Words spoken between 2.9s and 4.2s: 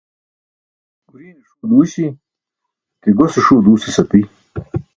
ke gose ṣuu duusas